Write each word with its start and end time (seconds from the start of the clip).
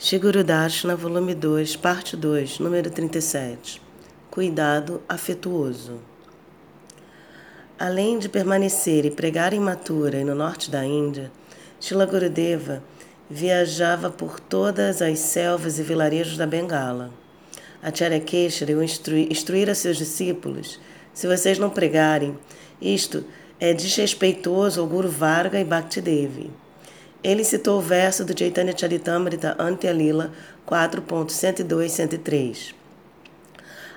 Shiguru 0.00 0.44
Darshana, 0.44 0.94
volume 0.94 1.34
2, 1.34 1.74
parte 1.74 2.16
2, 2.16 2.60
número 2.60 2.88
37. 2.88 3.82
Cuidado 4.30 5.02
afetuoso. 5.08 5.98
Além 7.76 8.16
de 8.16 8.28
permanecer 8.28 9.04
e 9.04 9.10
pregar 9.10 9.52
em 9.52 9.58
Mathura 9.58 10.20
e 10.20 10.24
no 10.24 10.36
norte 10.36 10.70
da 10.70 10.84
Índia, 10.84 11.32
Shila 11.80 12.06
Gurudeva 12.06 12.80
viajava 13.28 14.08
por 14.08 14.38
todas 14.38 15.02
as 15.02 15.18
selvas 15.18 15.80
e 15.80 15.82
vilarejos 15.82 16.36
da 16.36 16.46
Bengala. 16.46 17.10
Acharya 17.82 18.20
Keshari 18.20 18.74
instruir, 18.74 19.32
instruir 19.32 19.68
a 19.68 19.74
seus 19.74 19.96
discípulos: 19.96 20.78
se 21.12 21.26
vocês 21.26 21.58
não 21.58 21.70
pregarem, 21.70 22.38
isto 22.80 23.24
é 23.58 23.74
desrespeitoso 23.74 24.80
ao 24.80 24.86
Guru 24.86 25.08
Varga 25.08 25.58
e 25.58 25.64
Bhakti 25.64 26.00
Devi. 26.00 26.52
Ele 27.22 27.44
citou 27.44 27.78
o 27.78 27.82
verso 27.82 28.24
do 28.24 28.38
Chaitanya 28.38 28.76
Charitamrita 28.76 29.56
Antya 29.58 29.92
Lila 29.92 30.30
4.102-103. 30.68 32.74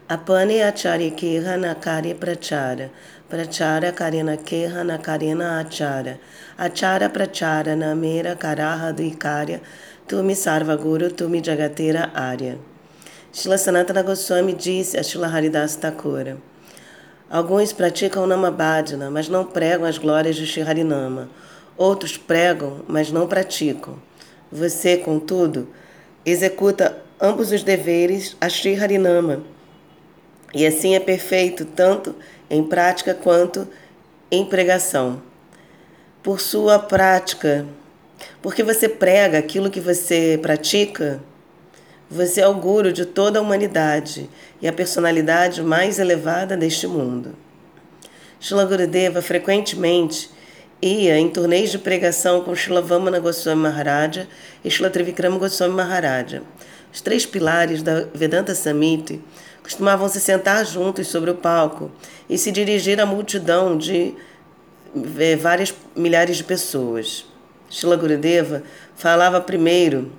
Apane 0.10 0.64
acharya 0.64 1.12
keha 1.12 1.56
nakarya 1.56 2.16
prachara, 2.16 2.90
prachara 3.30 3.92
karena 3.94 4.38
keha 4.38 4.84
nakarena 4.84 5.64
achara, 5.64 6.18
achara 6.58 7.10
prachara 7.10 7.76
namera 7.76 8.36
karaha 8.36 8.92
duikarya, 8.92 9.62
tumi 10.08 10.34
sarva 10.34 10.76
guru, 10.76 11.12
tumi 11.12 11.42
jagatera 11.42 12.12
arya. 12.16 12.58
Shila 13.32 13.56
Sanatana 13.56 14.04
Goswami 14.04 14.54
disse 14.54 14.96
a 14.96 15.04
Shila 15.04 15.30
Haridas 15.30 15.78
Thakura, 15.78 16.38
Alguns 17.30 17.72
praticam 17.72 18.28
Namabhadana, 18.28 19.10
mas 19.10 19.30
não 19.30 19.46
pregam 19.46 19.86
as 19.86 19.98
glórias 19.98 20.36
de 20.36 20.46
Shri 20.46 20.64
Harinama. 20.64 21.30
Outros 21.78 22.18
pregam, 22.18 22.82
mas 22.88 23.12
não 23.12 23.28
praticam. 23.28 23.96
Você, 24.52 24.98
contudo, 24.98 25.68
executa 26.26 27.02
ambos 27.20 27.52
os 27.52 27.64
deveres 27.64 28.36
a 28.42 28.50
Sri 28.50 28.76
Harinama. 28.76 29.44
E 30.54 30.66
assim 30.66 30.96
é 30.96 31.00
perfeito 31.00 31.66
tanto 31.66 32.16
em 32.50 32.64
prática 32.64 33.14
quanto 33.14 33.68
em 34.30 34.46
pregação. 34.46 35.22
Por 36.22 36.40
sua 36.40 36.78
prática, 36.78 37.66
porque 38.42 38.64
você 38.64 38.90
prega 38.90 39.38
aquilo 39.38 39.70
que 39.70 39.80
você 39.80 40.38
pratica, 40.42 41.22
você 42.10 42.42
é 42.42 42.48
o 42.48 42.54
guru 42.54 42.92
de 42.92 43.06
toda 43.06 43.40
a 43.40 43.42
humanidade 43.42 44.30
e 44.62 44.68
a 44.68 44.74
personalidade 44.74 45.64
mais 45.64 45.98
elevada 45.98 46.58
deste 46.58 46.86
mundo. 46.86 47.34
Shila 48.40 48.68
frequentemente 49.22 50.30
ia 50.82 51.18
em 51.18 51.30
turnês 51.30 51.70
de 51.70 51.78
pregação 51.78 52.42
com 52.42 52.56
Shilavamana 52.56 53.20
Goswami 53.20 53.62
Maharaja 53.62 54.28
e 54.64 54.72
Shila 54.72 54.90
Trivikrama 54.90 55.38
Goswami 55.38 55.76
Maharaja. 55.76 56.42
Os 56.92 57.02
três 57.02 57.26
pilares 57.26 57.84
da 57.84 58.06
Vedanta 58.14 58.56
Samiti 58.56 59.22
costumavam 59.62 60.10
se 60.10 60.20
sentar 60.20 60.66
juntos 60.66 61.08
sobre 61.08 61.30
o 61.30 61.36
palco 61.36 61.92
e 62.30 62.38
se 62.38 62.52
dirigir 62.52 63.00
à 63.00 63.06
multidão 63.06 63.78
de 63.78 64.16
é, 65.20 65.36
várias 65.36 65.74
milhares 65.96 66.38
de 66.38 66.44
pessoas. 66.44 67.26
Shila 67.70 67.96
Gurudeva 67.96 68.64
falava 68.96 69.40
primeiro, 69.40 70.12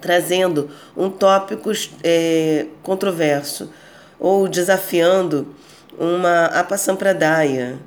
trazendo 0.00 0.68
um 0.96 1.08
tópico 1.08 1.70
é, 2.02 2.66
controverso 2.82 3.70
ou 4.18 4.48
desafiando 4.48 5.54
uma 5.98 6.46
apasampradaya, 6.46 7.78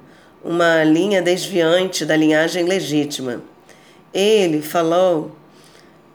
uma 0.44 0.84
linha 0.84 1.22
desviante 1.22 2.06
da 2.06 2.16
linhagem 2.16 2.66
legítima. 2.66 3.42
Ele 4.14 4.62
falou 4.62 5.36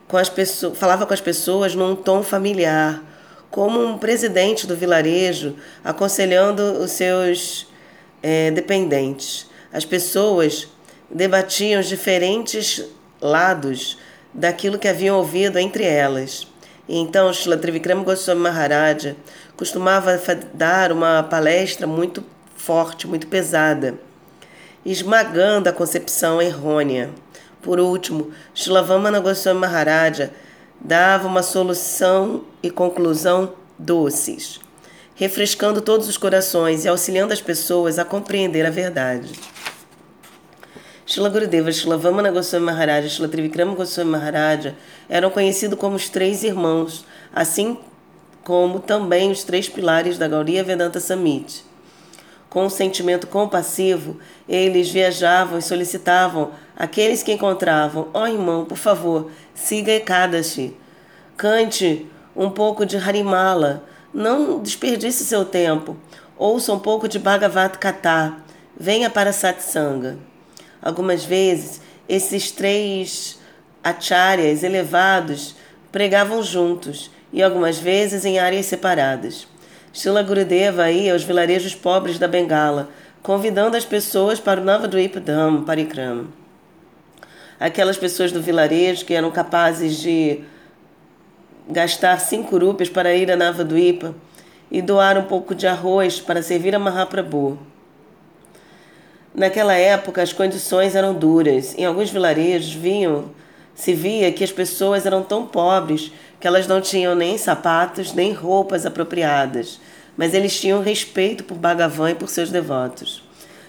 com 0.07 0.17
as 0.17 0.29
pessoas, 0.29 0.79
falava 0.79 1.07
com 1.07 1.15
as 1.15 1.21
pessoas 1.21 1.75
num 1.75 1.97
tom 1.97 2.23
familiar, 2.23 3.03
como 3.51 3.83
um 3.83 3.97
presidente 3.97 4.67
do 4.67 4.77
vilarejo 4.77 5.57
aconselhando 5.83 6.63
os 6.63 6.93
seus 6.93 7.67
é, 8.23 8.51
dependentes. 8.51 9.47
As 9.73 9.85
pessoas 9.85 10.69
debatiam 11.11 11.81
os 11.81 11.89
diferentes 11.89 12.85
lados 13.21 13.99
daquilo 14.33 14.79
que 14.79 14.89
haviam 14.89 15.17
ouvido 15.17 15.59
entre 15.59 15.85
elas. 15.85 16.47
E 16.87 16.99
então 16.99 17.33
Shila 17.33 17.57
Trivikrama 17.57 18.05
Goswami 18.05 18.43
Maharaja 18.43 19.17
costumava 19.57 20.21
dar 20.53 20.93
uma 20.93 21.23
palestra 21.23 21.87
muito 21.87 22.23
forte, 22.57 23.07
muito 23.07 23.27
pesada 23.27 23.99
esmagando 24.85 25.69
a 25.69 25.73
concepção 25.73 26.41
errônea. 26.41 27.11
Por 27.61 27.81
último, 27.81 28.31
Shilavamana 28.55 29.21
Goswami 29.21 29.61
Maharaja 29.61 30.33
dava 30.81 31.27
uma 31.27 31.43
solução 31.43 32.45
e 32.63 32.71
conclusão 32.71 33.53
doces, 33.79 34.61
refrescando 35.15 35.81
todos 35.81 36.09
os 36.09 36.17
corações 36.17 36.85
e 36.85 36.89
auxiliando 36.89 37.33
as 37.33 37.41
pessoas 37.41 37.99
a 37.99 38.05
compreender 38.05 38.65
a 38.65 38.71
verdade. 38.71 39.33
Shila 41.05 41.31
Gurudeva, 41.31 41.73
Shilavamana 41.73 42.31
Goswami 42.31 42.67
Maharaja 42.67 43.09
Shila 43.09 43.29
Trivikrama 43.29 43.75
Goswami 43.75 44.11
Maharaja 44.11 44.77
eram 45.09 45.31
conhecidos 45.31 45.79
como 45.79 45.97
os 45.97 46.09
três 46.09 46.43
irmãos, 46.43 47.05
assim 47.35 47.79
como 48.45 48.79
também 48.79 49.31
os 49.31 49.43
três 49.43 49.69
pilares 49.69 50.19
da 50.19 50.29
Gauriya 50.29 50.63
Vedanta 50.63 51.01
Samiti. 51.01 51.68
Com 52.51 52.65
um 52.65 52.71
sentimento 52.71 53.27
compassivo, 53.27 54.19
eles 54.49 54.91
viajavam 54.91 55.59
e 55.59 55.63
solicitavam 55.63 56.53
aqueles 56.77 57.23
que 57.23 57.33
encontravam: 57.33 58.09
Ó 58.15 58.23
oh, 58.23 58.27
irmão, 58.27 58.65
por 58.65 58.79
favor, 58.79 59.31
siga 59.55 59.93
Ekadashi. 59.93 60.75
Cante 61.37 62.07
um 62.35 62.51
pouco 62.51 62.87
de 62.87 62.97
Harimala. 62.97 63.85
Não 64.15 64.61
desperdice 64.61 65.25
seu 65.25 65.45
tempo. 65.45 65.97
Ouça 66.37 66.73
um 66.73 66.79
pouco 66.79 67.07
de 67.07 67.19
Bhagavad 67.19 67.75
Gita. 67.75 68.35
Venha 68.79 69.11
para 69.11 69.33
Satsanga. 69.33 70.17
Algumas 70.81 71.25
vezes, 71.25 71.81
esses 72.09 72.51
três 72.51 73.39
acharyas 73.85 74.63
elevados 74.63 75.55
pregavam 75.93 76.43
juntos 76.43 77.11
e 77.33 77.43
algumas 77.43 77.79
vezes 77.79 78.25
em 78.25 78.39
áreas 78.39 78.67
separadas. 78.67 79.47
Shila 79.93 80.23
Gurudeva 80.23 80.91
ia 80.91 81.13
aos 81.13 81.25
vilarejos 81.25 81.75
pobres 81.75 82.19
da 82.19 82.29
Bengala, 82.29 82.89
convidando 83.23 83.77
as 83.77 83.85
pessoas 83.85 84.39
para 84.39 84.61
o 84.61 84.65
Navadvipa 84.65 85.19
Dham 85.19 85.65
Parikrama. 85.65 86.27
Aquelas 87.59 87.97
pessoas 87.97 88.31
do 88.31 88.41
vilarejo 88.41 89.05
que 89.05 89.15
eram 89.15 89.31
capazes 89.31 89.97
de 89.97 90.41
gastar 91.69 92.19
cinco 92.21 92.57
rupias 92.59 92.89
para 92.89 93.15
ir 93.15 93.31
a 93.31 93.37
Navadvipa 93.37 94.15
e 94.71 94.81
doar 94.81 95.19
um 95.19 95.25
pouco 95.25 95.55
de 95.55 95.67
arroz 95.67 96.21
para 96.21 96.43
servir 96.43 96.75
a 96.75 96.79
Mahaprabhu. 96.79 97.59
Naquela 99.35 99.75
época 99.75 100.23
as 100.23 100.33
condições 100.33 100.95
eram 100.95 101.15
duras. 101.15 101.77
Em 101.77 101.85
alguns 101.85 102.11
vilarejos 102.11 102.73
viam, 102.73 103.31
se 103.79 103.95
via 103.95 104.33
que 104.33 104.43
as 104.43 104.51
pessoas 104.51 105.07
eram 105.07 105.23
tão 105.23 105.47
pobres 105.47 106.11
que 106.41 106.49
elas 106.49 106.67
não 106.67 106.81
tinham 106.81 107.15
nem 107.15 107.39
sapatos 107.39 108.13
nem 108.13 108.33
roupas 108.33 108.85
apropriadas, 108.85 109.81
mas 110.17 110.35
eles 110.35 110.61
tinham 110.61 110.83
respeito 110.83 111.45
por 111.45 111.57
Bhagavan 111.57 112.11
e 112.11 112.15
por 112.17 112.29
seus 112.29 112.51
devotos. 112.51 113.23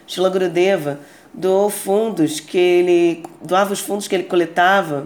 Shila 0.08 0.32
Gurudeva 0.32 1.00
doou 1.32 1.70
fundos 1.70 2.40
que 2.40 2.58
ele 2.58 3.24
doava 3.40 3.72
os 3.72 3.82
fundos 3.82 4.08
que 4.08 4.16
ele 4.16 4.24
coletava 4.24 5.06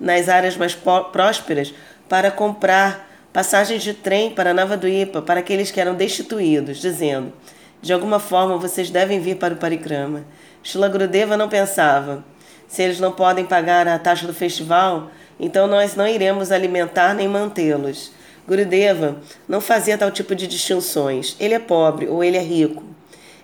nas 0.00 0.28
áreas 0.28 0.56
mais 0.56 0.76
prósperas 1.12 1.72
para 2.08 2.28
comprar 2.32 3.08
passagens 3.32 3.84
de 3.84 3.94
trem 3.94 4.30
para 4.30 4.52
Navaduipa 4.52 5.22
para 5.22 5.38
aqueles 5.38 5.70
que 5.70 5.80
eram 5.80 5.94
destituídos, 5.94 6.78
dizendo: 6.78 7.32
de 7.80 7.92
alguma 7.92 8.18
forma 8.18 8.56
vocês 8.56 8.90
devem 8.90 9.20
vir 9.20 9.36
para 9.36 9.54
o 9.54 9.58
Parikrama. 9.58 10.24
Shila 10.60 10.88
Gurudeva 10.88 11.36
não 11.36 11.48
pensava: 11.48 12.24
se 12.68 12.82
eles 12.82 13.00
não 13.00 13.10
podem 13.10 13.44
pagar 13.46 13.88
a 13.88 13.98
taxa 13.98 14.26
do 14.26 14.34
festival, 14.34 15.10
então 15.40 15.66
nós 15.66 15.96
não 15.96 16.06
iremos 16.06 16.52
alimentar 16.52 17.14
nem 17.14 17.26
mantê-los. 17.26 18.12
Gurudeva 18.46 19.16
não 19.48 19.60
fazia 19.60 19.98
tal 19.98 20.10
tipo 20.10 20.34
de 20.34 20.46
distinções. 20.46 21.34
Ele 21.40 21.54
é 21.54 21.58
pobre 21.58 22.06
ou 22.06 22.22
ele 22.22 22.36
é 22.36 22.42
rico. 22.42 22.84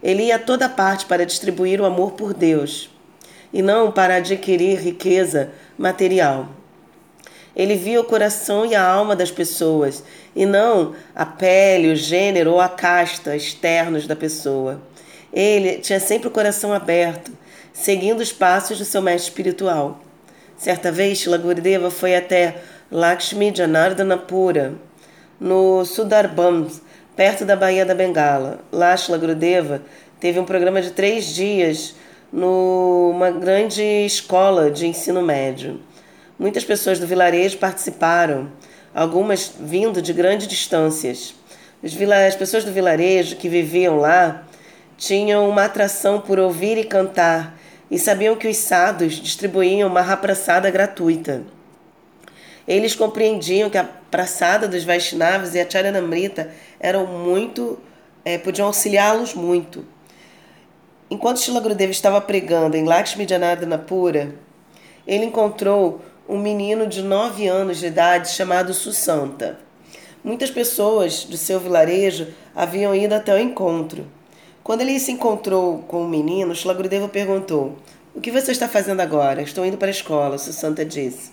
Ele 0.02 0.24
ia 0.24 0.36
a 0.36 0.38
toda 0.38 0.68
parte 0.68 1.06
para 1.06 1.26
distribuir 1.26 1.80
o 1.80 1.84
amor 1.84 2.12
por 2.12 2.34
Deus 2.34 2.90
e 3.52 3.62
não 3.62 3.90
para 3.90 4.16
adquirir 4.16 4.78
riqueza 4.78 5.50
material. 5.78 6.48
Ele 7.56 7.76
via 7.76 8.00
o 8.00 8.04
coração 8.04 8.66
e 8.66 8.74
a 8.74 8.84
alma 8.84 9.14
das 9.14 9.30
pessoas 9.30 10.02
e 10.34 10.44
não 10.44 10.94
a 11.14 11.24
pele, 11.24 11.92
o 11.92 11.96
gênero 11.96 12.52
ou 12.52 12.60
a 12.60 12.68
casta 12.68 13.36
externos 13.36 14.06
da 14.06 14.16
pessoa. 14.16 14.80
Ele 15.32 15.78
tinha 15.78 16.00
sempre 16.00 16.28
o 16.28 16.32
coração 16.32 16.72
aberto, 16.72 17.32
seguindo 17.74 18.20
os 18.20 18.32
passos 18.32 18.78
do 18.78 18.84
seu 18.84 19.02
mestre 19.02 19.28
espiritual. 19.30 20.00
Certa 20.56 20.92
vez, 20.92 21.18
Shila 21.18 21.36
Gurudeva 21.36 21.90
foi 21.90 22.14
até 22.14 22.62
Lakshmi 22.90 23.52
Janardanapura, 23.54 24.74
no 25.40 25.84
Sudarbans, 25.84 26.80
perto 27.16 27.44
da 27.44 27.56
Baía 27.56 27.84
da 27.84 27.94
Bengala. 27.94 28.60
Lá, 28.70 28.96
Shila 28.96 29.18
Gurudeva 29.18 29.82
teve 30.20 30.38
um 30.38 30.44
programa 30.44 30.80
de 30.80 30.92
três 30.92 31.26
dias 31.26 31.96
numa 32.32 33.32
grande 33.32 33.82
escola 33.82 34.70
de 34.70 34.86
ensino 34.86 35.20
médio. 35.20 35.80
Muitas 36.38 36.64
pessoas 36.64 37.00
do 37.00 37.06
vilarejo 37.06 37.58
participaram, 37.58 38.50
algumas 38.94 39.52
vindo 39.58 40.00
de 40.00 40.12
grandes 40.12 40.46
distâncias. 40.46 41.34
As 41.82 42.36
pessoas 42.36 42.64
do 42.64 42.72
vilarejo 42.72 43.36
que 43.36 43.48
viviam 43.48 43.98
lá 43.98 44.44
tinham 44.96 45.48
uma 45.48 45.64
atração 45.64 46.20
por 46.20 46.38
ouvir 46.38 46.78
e 46.78 46.84
cantar 46.84 47.58
e 47.94 47.98
sabiam 47.98 48.34
que 48.34 48.48
os 48.48 48.56
sadhus 48.56 49.12
distribuíam 49.12 49.88
uma 49.88 50.00
rapraçada 50.00 50.68
gratuita. 50.68 51.44
Eles 52.66 52.96
compreendiam 52.96 53.70
que 53.70 53.78
a 53.78 53.84
praçada 53.84 54.66
dos 54.66 54.82
Vaishnavas 54.82 55.54
e 55.54 55.60
a 55.60 55.70
Charanamrita 55.70 56.50
eram 56.80 57.06
muito, 57.06 57.78
é, 58.24 58.36
podiam 58.36 58.66
auxiliá-los 58.66 59.32
muito. 59.32 59.84
Enquanto 61.08 61.38
Shila 61.38 61.60
Gurudeva 61.60 61.92
estava 61.92 62.20
pregando 62.20 62.76
em 62.76 62.82
Lakshmi 62.82 63.28
Janardana 63.28 63.78
Pura, 63.78 64.34
ele 65.06 65.26
encontrou 65.26 66.02
um 66.28 66.40
menino 66.40 66.88
de 66.88 67.00
nove 67.00 67.46
anos 67.46 67.78
de 67.78 67.86
idade 67.86 68.30
chamado 68.30 68.74
Susanta. 68.74 69.56
Muitas 70.24 70.50
pessoas 70.50 71.22
do 71.22 71.36
seu 71.36 71.60
vilarejo 71.60 72.26
haviam 72.56 72.92
ido 72.92 73.14
até 73.14 73.32
o 73.32 73.38
encontro. 73.38 74.04
Quando 74.64 74.80
ele 74.80 74.98
se 74.98 75.12
encontrou 75.12 75.78
com 75.86 76.02
o 76.02 76.08
menino, 76.08 76.54
Shila 76.54 76.74
Gurudeva 76.74 77.06
perguntou: 77.06 77.78
O 78.14 78.20
que 78.20 78.30
você 78.30 78.50
está 78.50 78.66
fazendo 78.66 79.00
agora? 79.00 79.42
Estou 79.42 79.64
indo 79.64 79.76
para 79.76 79.88
a 79.88 79.90
escola, 79.90 80.38
Susanta 80.38 80.84
disse. 80.84 81.30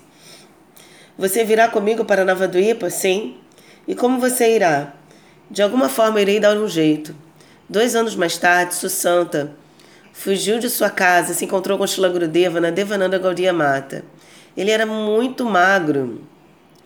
Você 1.18 1.44
virá 1.44 1.68
comigo 1.68 2.06
para 2.06 2.25
Navaduipa? 2.25 2.89
Sim. 2.89 3.38
E 3.88 3.95
como 3.95 4.19
você 4.19 4.56
irá? 4.56 4.94
De 5.50 5.63
alguma 5.63 5.89
forma 5.89 6.22
irei 6.22 6.39
dar 6.39 6.57
um 6.57 6.68
jeito. 6.68 7.16
Dois 7.68 7.95
anos 7.95 8.16
mais 8.16 8.38
tarde, 8.38 8.75
Susanta 8.75 9.56
fugiu 10.13 10.60
de 10.60 10.69
sua 10.69 10.89
casa 10.89 11.31
e 11.31 11.36
se 11.36 11.45
encontrou 11.45 11.78
com 11.78 11.88
Shila 11.88 12.10
Gurudeva 12.10 12.60
na 12.60 12.69
Devananda 12.69 13.18
Gaudiya 13.18 13.54
Mata. 13.54 14.04
Ele 14.56 14.69
era 14.69 14.86
muito 14.86 15.45
magro 15.45 16.22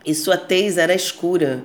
e 0.05 0.13
sua 0.13 0.37
tez 0.37 0.77
era 0.77 0.93
escura. 0.93 1.63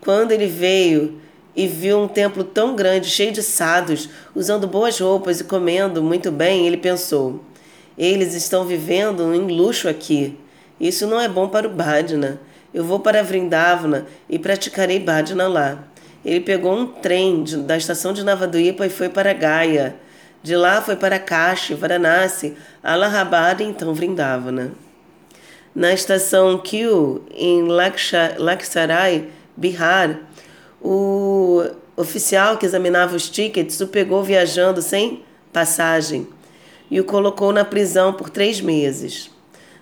Quando 0.00 0.32
ele 0.32 0.46
veio 0.46 1.20
e 1.56 1.66
viu 1.66 1.98
um 1.98 2.06
templo 2.06 2.44
tão 2.44 2.76
grande, 2.76 3.08
cheio 3.08 3.32
de 3.32 3.42
sados, 3.42 4.10
usando 4.34 4.66
boas 4.66 5.00
roupas 5.00 5.40
e 5.40 5.44
comendo 5.44 6.02
muito 6.02 6.30
bem, 6.30 6.66
ele 6.66 6.76
pensou: 6.76 7.42
eles 7.96 8.34
estão 8.34 8.66
vivendo 8.66 9.34
em 9.34 9.46
luxo 9.56 9.88
aqui. 9.88 10.38
Isso 10.78 11.06
não 11.06 11.18
é 11.18 11.28
bom 11.28 11.48
para 11.48 11.66
o 11.66 11.70
Bhajna. 11.70 12.38
Eu 12.74 12.84
vou 12.84 13.00
para 13.00 13.22
Vrindavana 13.22 14.06
e 14.28 14.38
praticarei 14.38 15.00
Bhajna 15.00 15.48
lá. 15.48 15.84
Ele 16.22 16.40
pegou 16.40 16.76
um 16.76 16.86
trem 16.86 17.42
da 17.64 17.76
estação 17.76 18.12
de 18.12 18.22
Navaduipa 18.22 18.84
e 18.84 18.90
foi 18.90 19.08
para 19.08 19.32
Gaia. 19.32 19.96
De 20.42 20.54
lá 20.54 20.82
foi 20.82 20.96
para 20.96 21.18
Kashi, 21.18 21.72
Varanasi, 21.72 22.54
Allahabad 22.82 23.62
e 23.62 23.66
então 23.66 23.94
Vrindavana. 23.94 24.72
Na 25.74 25.92
estação 25.92 26.58
Q, 26.58 27.22
em 27.34 27.62
Laksarai, 28.38 29.28
Bihar, 29.56 30.20
o 30.80 31.64
oficial 31.96 32.58
que 32.58 32.66
examinava 32.66 33.16
os 33.16 33.28
tickets 33.28 33.80
o 33.80 33.88
pegou 33.88 34.22
viajando 34.22 34.82
sem 34.82 35.22
passagem 35.52 36.28
e 36.90 37.00
o 37.00 37.04
colocou 37.04 37.52
na 37.52 37.64
prisão 37.64 38.12
por 38.12 38.30
três 38.30 38.60
meses. 38.60 39.30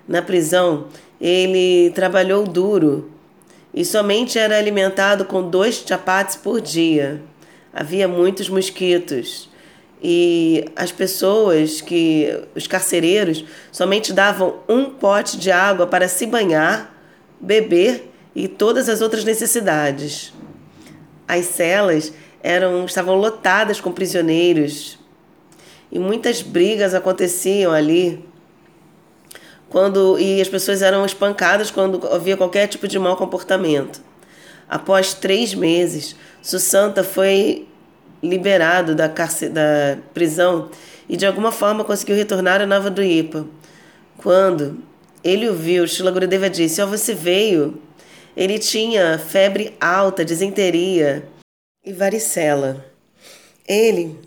Na 0.06 0.22
prisão, 0.22 0.86
ele 1.20 1.90
trabalhou 1.94 2.44
duro 2.44 3.10
e 3.72 3.84
somente 3.84 4.38
era 4.38 4.56
alimentado 4.56 5.24
com 5.24 5.42
dois 5.48 5.82
chapates 5.86 6.36
por 6.36 6.60
dia. 6.60 7.20
Havia 7.72 8.06
muitos 8.06 8.48
mosquitos 8.48 9.48
e 10.02 10.66
as 10.76 10.92
pessoas 10.92 11.80
que 11.80 12.40
os 12.54 12.66
carcereiros 12.66 13.44
somente 13.72 14.12
davam 14.12 14.56
um 14.68 14.84
pote 14.84 15.38
de 15.38 15.50
água 15.50 15.86
para 15.86 16.08
se 16.08 16.26
banhar, 16.26 16.94
beber 17.40 18.10
e 18.34 18.46
todas 18.46 18.88
as 18.88 19.00
outras 19.00 19.24
necessidades. 19.24 20.32
As 21.26 21.46
celas 21.46 22.12
eram 22.42 22.84
estavam 22.84 23.14
lotadas 23.16 23.80
com 23.80 23.90
prisioneiros 23.90 24.98
e 25.90 25.98
muitas 25.98 26.42
brigas 26.42 26.94
aconteciam 26.94 27.72
ali 27.72 28.24
quando 29.74 30.18
e 30.20 30.40
as 30.40 30.48
pessoas 30.48 30.82
eram 30.82 31.04
espancadas 31.04 31.70
quando 31.70 32.06
havia 32.06 32.36
qualquer 32.36 32.68
tipo 32.68 32.86
de 32.86 32.98
mau 32.98 33.16
comportamento. 33.16 34.00
Após 34.68 35.14
três 35.14 35.52
meses, 35.52 36.14
Susanta 36.40 37.02
foi 37.02 37.66
liberado 38.22 38.94
da, 38.94 39.08
da 39.08 39.98
prisão 40.12 40.70
e 41.08 41.16
de 41.16 41.26
alguma 41.26 41.50
forma 41.50 41.84
conseguiu 41.84 42.14
retornar 42.14 42.60
a 42.60 42.66
Nova 42.66 42.88
Duipa. 42.88 43.46
Quando 44.16 44.78
ele 45.24 45.48
o 45.48 45.54
viu, 45.54 45.84
Gurudeva 46.12 46.48
disse: 46.48 46.80
"Ó, 46.80 46.84
oh, 46.84 46.88
você 46.88 47.14
veio". 47.14 47.80
Ele 48.36 48.58
tinha 48.58 49.18
febre 49.18 49.76
alta, 49.80 50.24
disenteria 50.24 51.26
e 51.84 51.92
varicela. 51.92 52.84
Ele 53.66 54.18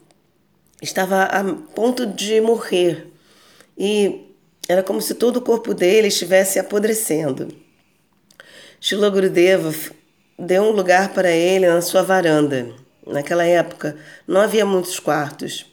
estava 0.81 1.23
a 1.23 1.43
ponto 1.75 2.05
de 2.05 2.39
morrer 2.39 3.07
e 3.77 4.33
era 4.67 4.81
como 4.81 5.01
se 5.01 5.13
todo 5.13 5.37
o 5.37 5.41
corpo 5.41 5.73
dele 5.73 6.07
estivesse 6.07 6.59
apodrecendo. 6.59 7.47
Shila 8.79 9.09
Gurudeva 9.09 9.73
deu 10.37 10.63
um 10.63 10.71
lugar 10.71 11.13
para 11.13 11.31
ele 11.31 11.67
na 11.67 11.81
sua 11.81 12.03
varanda. 12.03 12.69
Naquela 13.05 13.45
época, 13.45 13.97
não 14.27 14.41
havia 14.41 14.65
muitos 14.65 14.99
quartos. 14.99 15.65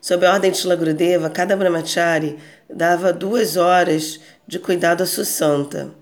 Sob 0.00 0.24
a 0.24 0.32
ordem 0.32 0.50
de 0.50 0.58
Shila 0.58 0.76
Gurudeva, 0.76 1.28
cada 1.28 1.56
brahmachari 1.56 2.38
dava 2.68 3.12
duas 3.12 3.56
horas 3.56 4.20
de 4.46 4.58
cuidado 4.58 5.02
a 5.02 5.06
Susanta. 5.06 5.99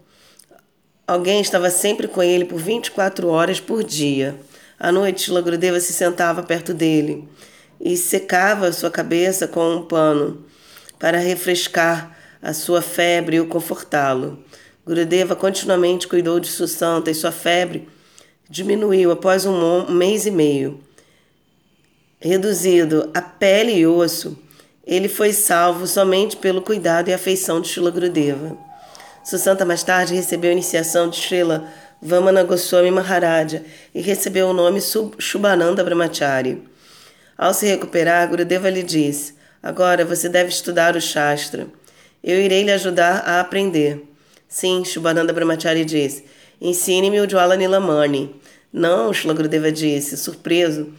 Alguém 1.09 1.41
estava 1.41 1.71
sempre 1.71 2.07
com 2.07 2.23
ele 2.23 2.45
por 2.45 2.61
24 2.61 3.29
horas 3.29 3.59
por 3.59 3.83
dia. 3.83 4.39
À 4.79 4.93
noite, 4.93 5.23
Shila 5.23 5.41
Gurudeva 5.41 5.81
se 5.81 5.91
sentava 5.91 6.43
perto 6.43 6.75
dele 6.75 7.27
e 7.81 7.97
secava 7.97 8.71
sua 8.73 8.91
cabeça 8.91 9.49
com 9.49 9.75
um 9.75 9.87
pano 9.87 10.45
para 10.99 11.17
refrescar 11.17 12.15
a 12.43 12.53
sua 12.53 12.83
febre 12.83 13.37
e 13.37 13.41
o 13.41 13.47
confortá-lo. 13.47 14.45
Gurudeva 14.87 15.35
continuamente 15.35 16.07
cuidou 16.07 16.39
de 16.39 16.49
Susanta 16.49 17.11
e 17.11 17.15
sua 17.15 17.33
febre 17.33 17.89
diminuiu 18.47 19.11
após 19.11 19.47
um 19.47 19.91
mês 19.91 20.27
e 20.27 20.31
meio. 20.31 20.79
Reduzido 22.21 23.11
a 23.15 23.23
pele 23.23 23.73
e 23.73 23.87
osso, 23.87 24.39
ele 24.87 25.09
foi 25.09 25.33
salvo 25.33 25.87
somente 25.87 26.37
pelo 26.37 26.61
cuidado 26.61 27.09
e 27.09 27.15
afeição 27.15 27.63
de 27.63 27.69
Shila 27.69 27.91
Gurudeva. 27.91 28.68
Susanta 29.29 29.63
mais 29.63 29.83
tarde 29.83 30.15
recebeu 30.15 30.49
a 30.49 30.55
iniciação 30.55 31.11
de 31.11 31.19
Srila 31.19 31.69
Vamana 32.01 32.43
Goswami 32.45 32.91
Maharaja 32.91 33.63
e 33.95 34.01
recebeu 34.01 34.49
o 34.49 34.55
nome 34.55 34.81
Shubhananda 35.19 35.85
Brahmachari. 35.85 36.63
Ao 37.37 37.53
se 37.53 37.67
recuperar, 37.67 38.27
Gurudeva 38.27 38.71
lhe 38.71 38.83
disse: 38.83 39.35
Agora 39.63 40.03
você 40.03 40.31
deve 40.31 40.49
estudar 40.49 40.97
o 40.97 41.01
Shastra. 41.03 41.67
Eu 42.25 42.41
irei 42.41 42.63
lhe 42.63 42.73
ajudar 42.73 43.19
a 43.19 43.39
aprender. 43.39 44.03
Sim, 44.49 44.83
Shubhananda 44.83 45.31
Brahmachari 45.31 45.85
disse. 45.85 46.25
Ensine-me 46.59 47.21
o 47.21 47.29
Jwala 47.29 47.55
Nilamani. 47.55 48.35
Não, 48.73 49.13
Shlagurudeva 49.13 49.71
disse, 49.71 50.17
surpreso 50.17 50.91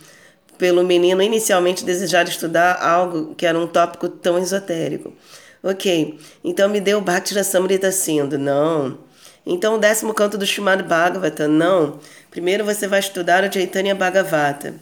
pelo 0.56 0.84
menino 0.84 1.24
inicialmente 1.24 1.84
desejar 1.84 2.28
estudar 2.28 2.80
algo 2.80 3.34
que 3.34 3.48
era 3.48 3.58
um 3.58 3.66
tópico 3.66 4.08
tão 4.08 4.38
esotérico. 4.38 5.16
Ok, 5.62 6.18
então 6.44 6.70
me 6.70 6.80
dê 6.80 6.96
o 6.96 7.02
Bhakti 7.02 7.44
Samrita 7.44 7.92
Sindhu. 7.92 8.38
Não. 8.38 9.00
Então 9.46 9.76
o 9.76 9.78
décimo 9.78 10.14
canto 10.14 10.38
do 10.38 10.46
Srimad 10.46 10.84
Bhagavata. 10.84 11.48
Não. 11.48 12.00
Primeiro 12.32 12.64
você 12.64 12.88
vai 12.88 13.00
estudar 13.00 13.44
o 13.44 13.52
Chaitanya 13.52 13.96
Bhagavata. 13.96 14.76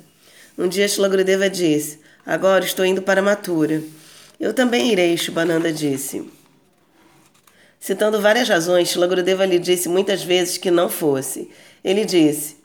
Um 0.57 0.67
dia 0.67 0.88
Shlagurudeva 0.88 1.50
disse, 1.50 2.00
Agora 2.25 2.65
estou 2.65 2.86
indo 2.86 3.01
para 3.01 3.22
Matura. 3.22 3.81
Eu 4.39 4.53
também 4.53 4.91
irei, 4.91 5.15
Shibananda 5.17 5.72
disse. 5.72 6.29
Citando 7.79 8.19
várias 8.19 8.50
razões, 8.50 8.89
Shilagurudeva 8.89 9.46
lhe 9.46 9.57
disse 9.57 9.88
muitas 9.88 10.24
vezes 10.24 10.57
que 10.57 10.69
não 10.69 10.89
fosse. 10.89 11.50
Ele 11.84 12.03
disse: 12.03 12.57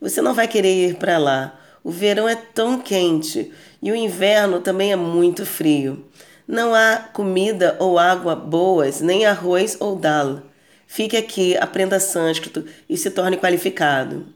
Você 0.00 0.22
não 0.22 0.34
vai 0.34 0.48
querer 0.48 0.88
ir 0.88 0.94
para 0.94 1.18
lá. 1.18 1.60
O 1.84 1.90
verão 1.90 2.28
é 2.28 2.36
tão 2.36 2.80
quente 2.80 3.52
e 3.82 3.90
o 3.92 3.94
inverno 3.94 4.60
também 4.60 4.92
é 4.92 4.96
muito 4.96 5.44
frio. 5.44 6.04
Não 6.50 6.74
há 6.74 6.96
comida 7.12 7.76
ou 7.78 7.96
água 7.96 8.34
boas, 8.34 9.00
nem 9.00 9.24
arroz 9.24 9.76
ou 9.78 9.94
dal. 9.94 10.42
Fique 10.84 11.16
aqui, 11.16 11.56
aprenda 11.56 12.00
sânscrito 12.00 12.64
e 12.88 12.96
se 12.96 13.08
torne 13.08 13.36
qualificado. 13.36 14.26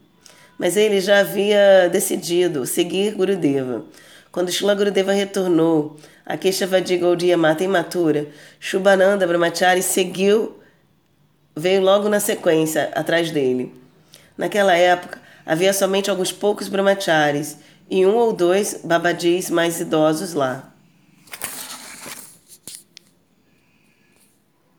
Mas 0.57 0.77
ele 0.77 1.01
já 1.01 1.19
havia 1.19 1.89
decidido 1.91 2.65
seguir 2.65 3.15
Gurudeva. 3.15 3.83
Quando 4.31 4.49
Shila 4.49 4.73
Gurudeva 4.73 5.11
retornou 5.11 5.97
a 6.25 6.37
Keshavadi 6.37 6.95
Gaudiya 6.95 7.35
Mata 7.35 7.65
imatura, 7.65 8.27
Shubhananda 8.61 9.27
Brahmachari 9.27 9.83
seguiu, 9.83 10.57
veio 11.53 11.81
logo 11.81 12.07
na 12.07 12.21
sequência 12.21 12.93
atrás 12.95 13.29
dele. 13.29 13.75
Naquela 14.37 14.73
época, 14.73 15.19
havia 15.45 15.73
somente 15.73 16.09
alguns 16.09 16.31
poucos 16.31 16.69
brahmacharis 16.69 17.57
e 17.89 18.05
um 18.05 18.15
ou 18.15 18.31
dois 18.31 18.79
babadis 18.85 19.49
mais 19.49 19.81
idosos 19.81 20.33
lá. 20.33 20.74